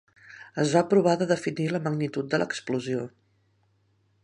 [0.63, 3.07] Es va provar de definir la magnitud de l'explosió.